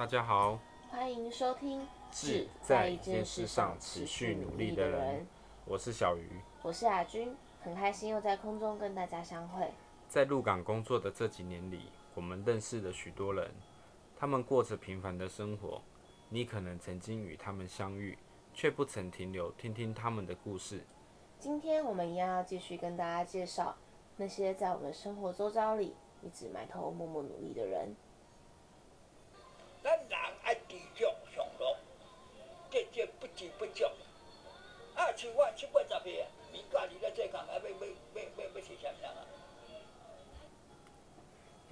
[0.00, 0.58] 大家好，
[0.88, 5.20] 欢迎收听《志在一件事上持续努力的人》，
[5.66, 9.70] 我是小鱼，我是亚军，很开心又在空中跟大家相会。
[10.08, 13.50] 在鹿港工作的这几年里，我们认识了许多人，
[14.16, 15.82] 他们过着平凡的生活。
[16.30, 18.16] 你可能曾经与他们相遇，
[18.54, 20.82] 却不曾停留听听他们的故事。
[21.38, 23.76] 今天我们一样要继续跟大家介绍
[24.16, 27.94] 那些在我们生活周遭里一直埋头默默努力的人。
[32.70, 33.84] 节节不知不足。
[34.94, 39.26] 啊，像我七八十岁啊，年家己咧做工，啊，要要要要要是啥物人啊？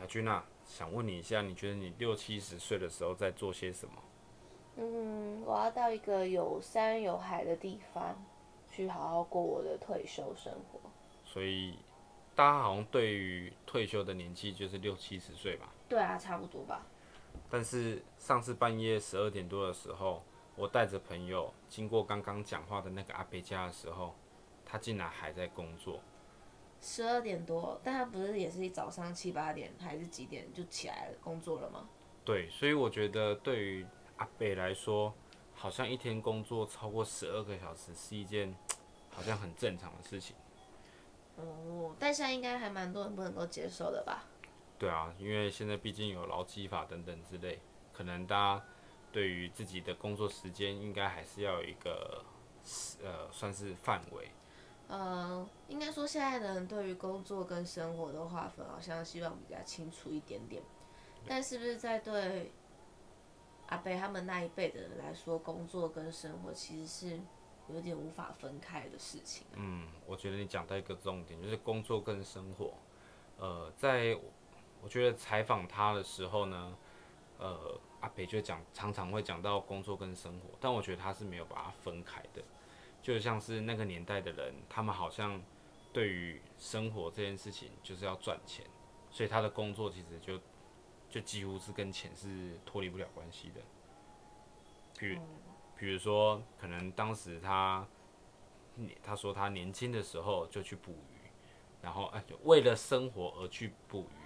[0.00, 3.94] 亚军啊，想问你一下，你觉得你六七十岁的时候在做些什么？
[4.76, 8.16] 嗯，我要到一个有山有海的地方，
[8.70, 10.78] 去好好过我的退休生活。
[11.26, 11.74] 所以
[12.36, 15.72] 大家好像对于退休的年纪就是六七十岁吧。
[15.88, 16.86] 对啊，差不多吧。
[17.50, 20.22] 但是上次半夜十二点多的时候，
[20.58, 24.12] 我带着朋友经过刚刚讲话的那个阿伯家的时候，
[24.66, 26.00] 他竟然还在工作。
[26.80, 31.88] 十二点多，但他不是也是早上七八点还是几点就起来工作了吗？
[32.24, 33.86] 对，所以我觉得对于
[34.16, 35.14] 阿贝来说，
[35.54, 38.52] 好像一天工作超过十二个小时是一件
[39.14, 40.34] 好像很正常的事情。
[41.36, 44.24] 哦，但现在应该还蛮多人不能够接受的吧？
[44.76, 47.60] 对啊，因为现在毕竟有劳基法等等之类，
[47.92, 48.64] 可能大家
[49.12, 52.24] 对于自己的工作时间应该还是要有一个
[53.02, 54.28] 呃算是范围。
[54.88, 60.62] 呃，应该说现在的人对于工作跟生活的划分，好像希望比较清楚一点点。
[61.26, 62.50] 但是不是在对
[63.66, 67.20] 阿贝他们那一辈的人来说，工作跟生活其实是
[67.68, 69.46] 有点无法分开的事情？
[69.56, 72.72] 嗯，我觉得你讲到一个重点，就是工作跟生活。
[73.36, 74.18] 呃，在
[74.80, 76.74] 我觉得采访他的时候呢，
[77.38, 82.42] 呃，阿北就讲常常会讲到工作跟生活，但我觉得他是没有把它分开的。
[83.00, 85.40] 就像是那个年代的人，他们好像
[85.92, 88.66] 对于生活这件事情就是要赚钱，
[89.10, 90.38] 所以他的工作其实就
[91.08, 93.60] 就几乎是跟钱是脱离不了关系的。
[94.98, 95.20] 比如，
[95.76, 97.86] 比如说，可能当时他，
[99.00, 101.30] 他说他年轻的时候就去捕鱼，
[101.80, 104.17] 然后哎，就为了生活而去捕鱼。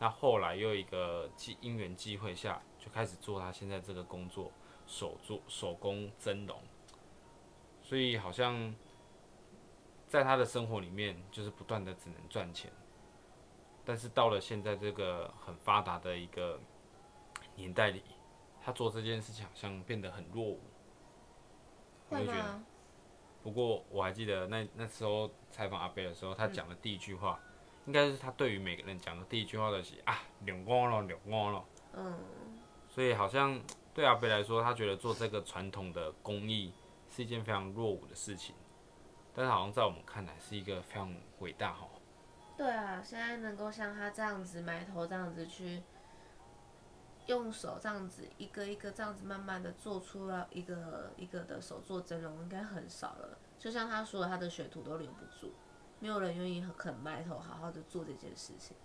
[0.00, 4.50] 那后来又一个机因缘机会下，就开始做他现在这个工作，
[4.86, 6.58] 手做手工蒸笼。
[7.82, 8.74] 所以好像
[10.08, 12.72] 在他的生活里面，就是不断的只能赚钱，
[13.84, 16.58] 但是到了现在这个很发达的一个
[17.54, 18.02] 年代里，
[18.62, 20.60] 他做这件事情好像变得很落伍。
[22.08, 22.64] 会吗？
[23.42, 27.38] 不过我还记得那那时候采访阿贝的时候，他讲的第一句话，
[27.90, 31.64] 应该是他对于每个人讲的第一句话都是啊，两光了，两光了。
[31.94, 32.14] 嗯。
[32.88, 33.60] 所以好像
[33.92, 36.72] 对阿贝来说，他觉得做这个传统的工艺。
[37.12, 38.54] 是一件非常落伍的事情，
[39.34, 41.88] 但是好像在我们看来是一个非常伟大哈。
[42.56, 45.82] 对啊，现在能够像他这样子埋头这样子去
[47.26, 53.36] 用手这样子一个一个这样子慢慢的做出了一个一个的手作真容，应该很少了。
[53.58, 55.52] 就像他说，他的学徒都留不住，
[56.00, 58.76] 没有人愿意肯埋头好好的做这件事情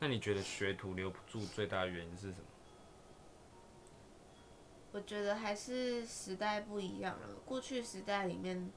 [0.00, 2.44] 那你觉得学徒留不住最大的原因是什么？
[4.92, 7.34] 我觉得还是时代不一样了。
[7.44, 8.70] 过去时代里面，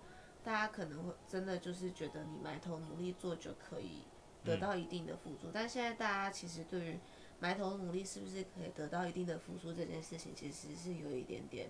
[0.44, 4.04] 大家可能会真的就是觉得你埋头努力做就可以
[4.44, 7.00] 得到一定的付出，但现在大家其实对于
[7.40, 11.70] 埋头努力是不是可以得到一定的付出这件事情，其实是有一点点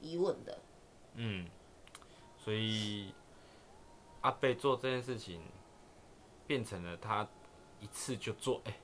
[0.00, 0.58] 疑问的。
[1.14, 1.46] 嗯，
[2.36, 3.13] 所以
[4.24, 5.42] 阿贝做这件事情，
[6.46, 7.28] 变成了他
[7.78, 8.74] 一次就做，哎，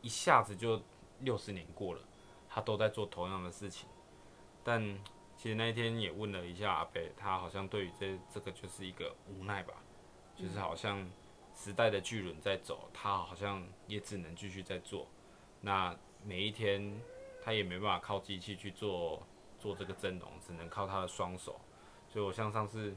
[0.00, 0.80] 一下子就
[1.18, 2.00] 六十年过了，
[2.48, 3.88] 他都在做同样的事情。
[4.62, 4.80] 但
[5.36, 9.74] 其实那一天也问了一下阿北，他好像对于这这个就是一个无奈吧，
[10.36, 11.04] 就是好像
[11.52, 15.08] 时代的巨轮在走，他好像也只能继续在做。
[15.60, 17.00] 那每一天
[17.42, 19.20] 他也没办法靠机器去做
[19.58, 21.60] 做这个蒸笼，只能靠他的双手。
[22.08, 22.96] 所以我像上次，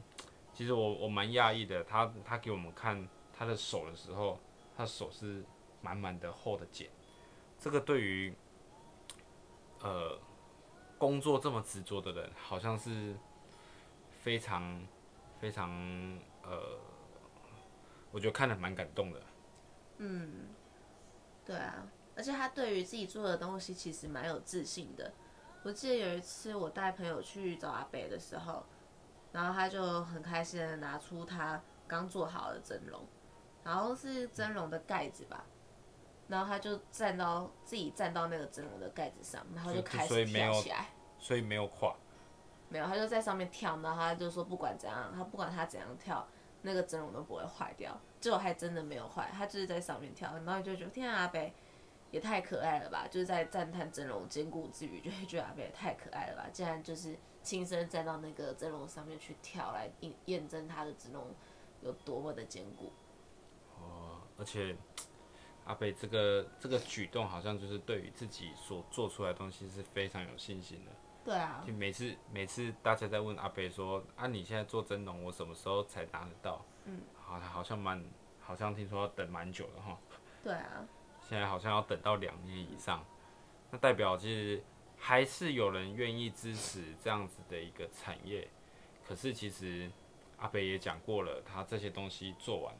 [0.60, 4.38] 其实我我蛮讶异的，他他给我们看他的手的时候，
[4.76, 5.42] 他手是
[5.80, 6.90] 满满的厚的茧。
[7.58, 8.34] 这个对于
[9.80, 10.18] 呃。
[10.98, 13.16] 工作这么执着的人，好像是
[14.20, 14.86] 非常
[15.40, 15.70] 非常
[16.42, 16.78] 呃，
[18.10, 19.22] 我觉得看的蛮感动的。
[19.96, 20.30] 嗯，
[21.42, 25.10] 对啊，而且他对于自己做的东西其实蛮有自信的。
[25.62, 28.66] 我记得有一次我带朋友去找阿北的时候，
[29.32, 33.04] 然后他就很开心的拿出他刚做好的蒸笼，
[33.64, 35.44] 然后是蒸笼的盖子吧，
[36.28, 40.86] 然后他就站到自己站到那个蒸笼的盖子上，然后就就开始跳起来。
[41.18, 41.94] 所以没有垮。
[42.68, 46.24] 没有，他就在上面跳，然后他就说不管怎样，他不管他怎样跳，
[46.62, 48.00] 那个蒸笼都不会坏掉。
[48.20, 51.52] 结果还真的没有坏，他就是在上面跳，然后你就觉得天啊，阿北
[52.10, 53.06] 也太可爱了吧！
[53.08, 56.48] 就是在赞叹整容坚固之余， 就会觉得阿北也太可爱了吧！
[56.52, 61.34] 竟然就是亲身站到那个蒸笼上面去跳，来验验证他的整容
[61.82, 62.92] 有多么的坚固。
[63.78, 64.76] 哦，而且
[65.64, 70.90] 阿北这个这个举动，好像就是对于自己所做出来的东西是非常有信心的。
[71.22, 76.64] 对啊，就每次每次大家在问阿北说啊，你现在做蒸笼，我什么时候才拿得到？
[76.86, 78.02] 嗯，好，好像蛮，
[78.40, 79.96] 好像听说要等蛮久的哈。
[80.42, 80.88] 对啊，
[81.30, 83.06] 现在好像要等到两年以上，
[83.70, 84.60] 那代表其实
[84.98, 88.48] 还是有人愿意支持这样子的一个产业。
[89.06, 89.88] 可是其实
[90.38, 92.74] 阿北也讲过了，他这些东西做完，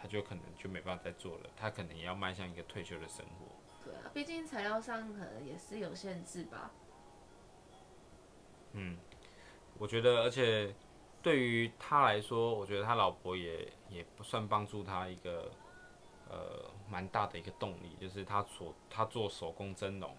[0.00, 3.46] 他就可能就没办法再做了，他可能也要迈向一个退休的生活。
[3.84, 6.70] 对啊，毕竟材料上可能也是有限制吧。
[8.74, 8.96] 嗯
[9.78, 10.72] 我觉得，而且
[11.20, 15.50] 对于他来说，我觉得他老婆也也不算帮助他一个
[16.28, 20.14] 呃蛮大的一个动力，就是他所他做手工蒸笼，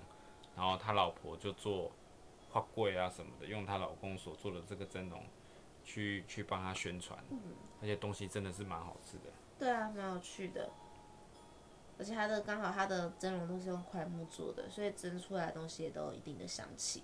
[0.55, 1.91] 然后他老婆就做
[2.49, 5.23] 花柜啊什么的，用她老公所做的这个蒸笼
[5.83, 7.23] 去去帮他宣传，
[7.81, 9.25] 而且东西真的是蛮好吃的。
[9.59, 10.69] 对啊，蛮有趣的。
[11.99, 17.03] 而且他的刚好他的蒸笼都是用块木做的，所以蒸出来的东西也都有一定的香气。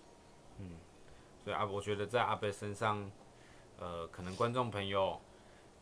[1.44, 3.12] 所以阿，我觉得在阿伯身上，
[3.80, 5.22] 呃，可能观众朋友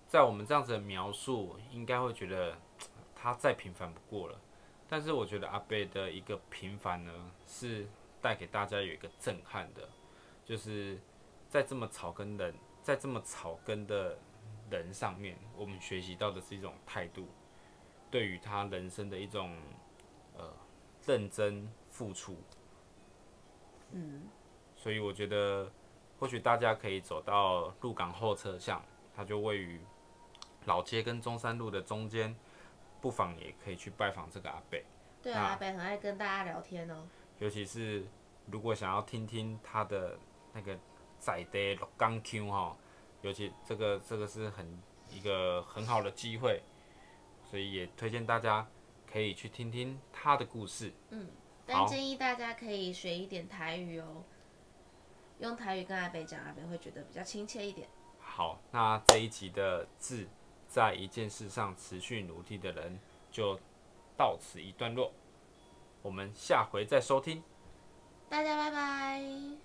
[0.06, 2.58] 在我们这样子的描述，应该会觉得
[3.26, 4.40] 他再平凡不过了。
[4.88, 7.88] 但是我觉得阿贝的一个平凡呢，是
[8.22, 9.90] 带给大家有一个震撼的，
[10.46, 11.00] 就是
[11.50, 14.16] 在这么草根人，在这么草根的
[14.70, 17.28] 人上面，我们学习到的是一种态度，
[18.12, 19.58] 对于他人生的一种
[20.38, 20.54] 呃
[21.08, 22.38] 认真付出。
[23.92, 24.30] 嗯，
[24.76, 25.72] 所以我觉得，
[26.20, 28.86] 或许大家可以走到鹿港后车巷，
[29.16, 29.82] 它就位于
[30.66, 32.36] 老街跟中山路的中间，
[33.02, 34.84] 不妨也可以去拜访这个阿贝。
[35.22, 37.08] 对啊，阿北很爱跟大家聊天哦。
[37.40, 38.06] 尤其是
[38.52, 40.18] 如果想要听听他的
[40.54, 40.78] 那个
[41.20, 42.78] 在地六港腔哈，
[43.22, 46.62] 尤其这个这个是很一个很好的机会，
[47.44, 48.68] 所以也推荐大家
[49.12, 50.94] 可以去听听他的故事。
[51.10, 51.28] 嗯
[51.68, 54.24] 但建议大家可以学一点台语哦，
[55.40, 57.90] 用台语跟阿北讲，阿北会觉得比较亲切一点。
[58.20, 60.28] 好，那这一集的字
[60.76, 63.00] 在一件事上持续努力的人
[63.32, 63.58] 就
[64.18, 65.10] 到此一段落，
[66.02, 67.42] 我们下回再收听。
[68.28, 69.65] 大家拜拜。